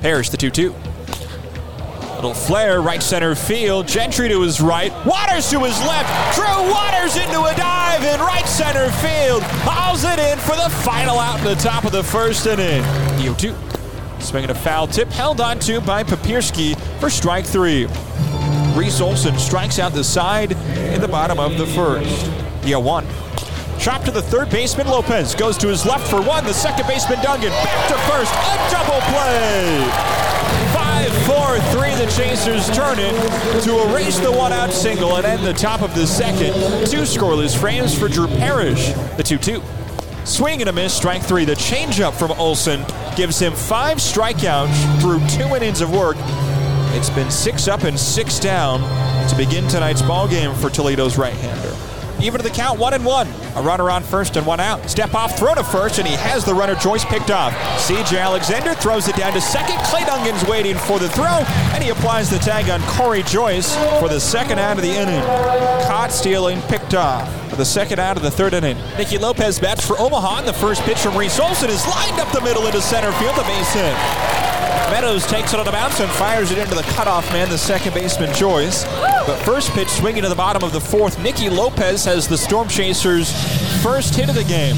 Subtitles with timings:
[0.00, 0.74] Parrish, the 2 2.
[2.14, 3.86] Little flare, right center field.
[3.86, 4.90] Gentry to his right.
[5.06, 6.34] Waters to his left.
[6.34, 9.42] Drew Waters into a dive in right center field.
[9.62, 12.82] Hauls it in for the final out in the top of the first inning.
[13.20, 13.54] EO 2.
[14.18, 17.86] Swinging a foul tip, held on to by Papierski for strike three.
[18.74, 22.30] Reese Olson strikes out the side in the bottom of the first.
[22.64, 23.06] EO 1.
[23.78, 24.88] Chop to the third baseman.
[24.88, 26.44] Lopez goes to his left for one.
[26.44, 28.32] The second baseman Dungan back to first.
[28.34, 29.88] A double play.
[30.74, 31.94] 5 4 3.
[31.94, 35.94] The Chasers turn it to erase the one out single and end the top of
[35.94, 36.54] the second.
[36.88, 38.92] Two scoreless frames for Drew Parrish.
[39.16, 39.62] The 2 2.
[40.24, 41.44] Swing and a miss, strike three.
[41.44, 42.84] The changeup from Olson
[43.16, 46.16] gives him five strikeouts through two innings of work.
[46.94, 48.80] It's been six up and six down
[49.30, 51.97] to begin tonight's ball game for Toledo's right-hander.
[52.20, 53.28] Even to the count, one and one.
[53.56, 54.88] A runner on first and one out.
[54.88, 57.52] Step off, throw to first, and he has the runner Joyce picked off.
[57.86, 59.78] CJ Alexander throws it down to second.
[59.84, 64.08] Clay Dungan's waiting for the throw, and he applies the tag on Corey Joyce for
[64.08, 65.22] the second out of the inning.
[65.86, 68.78] Caught stealing, picked off the second out of the third inning.
[68.96, 72.32] Nicky Lopez bats for Omaha, and the first pitch from Reese Olson is lined up
[72.32, 73.92] the middle into center field, the base hit.
[74.92, 77.94] Meadows takes it on the bounce and fires it into the cutoff man, the second
[77.94, 78.84] baseman Joyce.
[79.26, 81.20] But first pitch swinging to the bottom of the fourth.
[81.20, 83.32] Nicky Lopez has the Storm Chasers'
[83.82, 84.76] first hit of the game.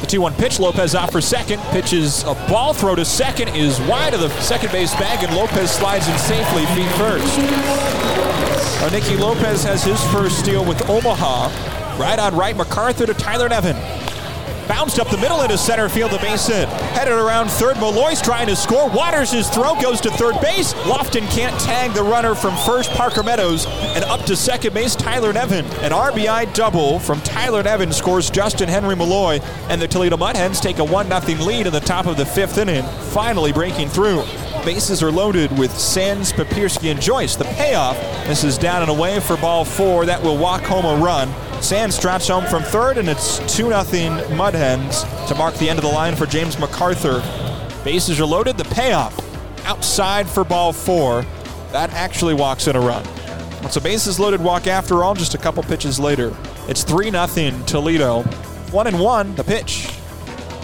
[0.00, 1.60] The 2 1 pitch, Lopez off for second.
[1.70, 5.70] Pitches a ball throw to second, is wide of the second base bag, and Lopez
[5.70, 7.38] slides in safely, feet first.
[8.92, 11.75] Nicky Lopez has his first steal with Omaha.
[11.98, 13.76] Right on right, McArthur to Tyler Nevin.
[14.68, 16.68] Bounced up the middle into center field, the base hit.
[16.68, 18.90] Headed around third, Malloy's trying to score.
[18.90, 20.74] Waters' his throw goes to third base.
[20.86, 25.32] Loftin can't tag the runner from first, Parker Meadows, and up to second base, Tyler
[25.32, 25.64] Nevin.
[25.82, 29.38] An RBI double from Tyler Nevin scores Justin Henry Malloy,
[29.70, 32.58] and the Toledo Mudhens take a 1 0 lead in the top of the fifth
[32.58, 34.22] inning, finally breaking through.
[34.64, 37.36] Bases are loaded with Sands, Papierski, and Joyce.
[37.36, 40.06] The payoff, this is down and away for ball four.
[40.06, 41.32] That will walk home a run.
[41.60, 43.72] Sands trots home from third, and it's 2 0
[44.36, 47.22] Mudhens to mark the end of the line for James McArthur.
[47.84, 48.56] Bases are loaded.
[48.56, 49.18] The payoff
[49.64, 51.24] outside for ball four.
[51.72, 53.04] That actually walks in a run.
[53.62, 56.36] It's a bases loaded walk after all, just a couple pitches later.
[56.68, 58.22] It's 3 0 Toledo.
[58.22, 59.95] 1 and 1, the pitch.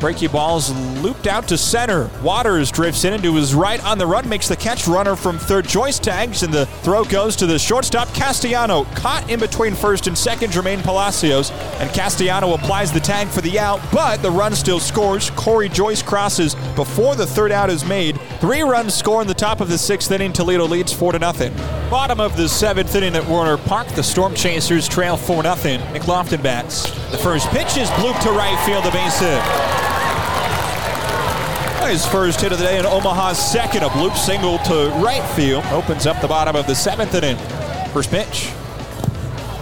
[0.00, 2.10] Breaky ball's looped out to center.
[2.22, 4.86] Waters drifts in into his right on the run, makes the catch.
[4.86, 5.66] Runner from third.
[5.66, 8.12] Joyce tags, and the throw goes to the shortstop.
[8.14, 10.52] Castellano caught in between first and second.
[10.52, 11.50] Jermaine Palacios.
[11.80, 15.30] And Castellano applies the tag for the out, but the run still scores.
[15.30, 18.20] Corey Joyce crosses before the third out is made.
[18.40, 20.32] Three runs score in the top of the sixth inning.
[20.32, 21.54] Toledo leads 4 to nothing.
[21.90, 25.92] Bottom of the seventh inning at Werner Park, the Storm Chasers trail 4 0.
[25.92, 26.90] Nick Loftin bats.
[27.10, 29.93] The first pitch is blooped to right field, a base hit.
[31.84, 35.62] His first hit of the day in Omaha's second, a bloop single to right field.
[35.70, 37.36] Opens up the bottom of the seventh inning.
[37.92, 38.50] First pitch.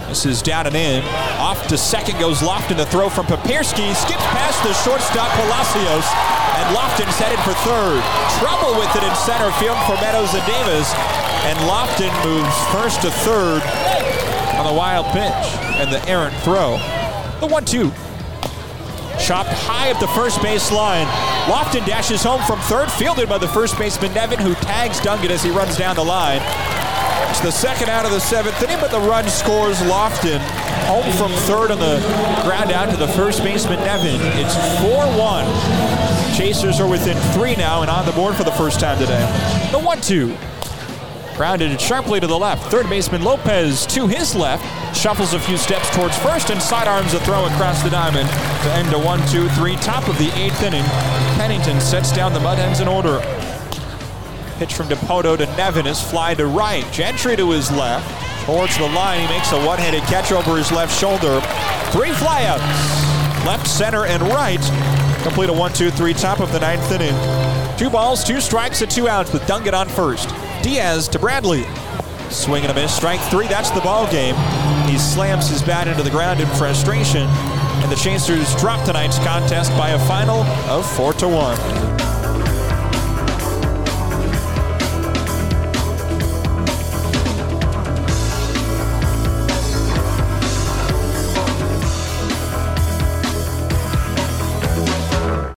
[0.07, 1.03] This is down and in.
[1.37, 2.77] Off to second goes Loftin.
[2.77, 3.93] The throw from Papierski.
[3.93, 6.07] Skips past the shortstop Palacios.
[6.57, 8.01] And Loftin's headed for third.
[8.41, 10.89] Trouble with it in center field for Meadows and Davis.
[11.45, 13.61] And Loftin moves first to third
[14.57, 15.43] on the wild pitch
[15.77, 16.81] and the errant throw.
[17.41, 17.91] The one two.
[19.23, 21.07] Chopped high up the first base line.
[21.49, 25.41] Loftin dashes home from third, fielded by the first baseman Nevin, who tags Dungan as
[25.41, 26.41] he runs down the line.
[27.29, 30.41] It's the second out of the seventh inning, but the run scores Loftin.
[30.91, 32.03] Home from third on the
[32.43, 34.19] ground out to the first baseman Nevin.
[34.37, 36.35] It's 4-1.
[36.35, 39.21] Chasers are within three now and on the board for the first time today.
[39.71, 40.52] The 1-2.
[41.35, 42.69] Grounded sharply to the left.
[42.69, 44.63] Third baseman Lopez to his left.
[44.95, 48.93] Shuffles a few steps towards first and sidearms a throw across the diamond to end
[48.93, 49.75] a 1 2 3.
[49.77, 50.83] Top of the eighth inning.
[51.35, 53.19] Pennington sets down the Mudhens in order.
[54.59, 56.89] Pitch from DePoto to Nevin is fly to right.
[56.91, 58.45] Gentry to his left.
[58.45, 59.21] Towards the line.
[59.21, 61.41] He makes a one handed catch over his left shoulder.
[61.91, 62.59] Three flyouts.
[63.45, 64.61] Left, center, and right.
[65.23, 66.13] Complete a 1 2 3.
[66.13, 67.62] Top of the ninth inning.
[67.77, 70.29] Two balls, two strikes, and two outs with Dungan on first.
[70.61, 71.65] Diaz to Bradley.
[72.29, 72.95] Swing and a miss.
[72.95, 73.47] Strike three.
[73.47, 74.35] That's the ball game.
[74.87, 77.27] He slams his bat into the ground in frustration.
[77.27, 82.02] And the Chasers drop tonight's contest by a final of 4 to 1.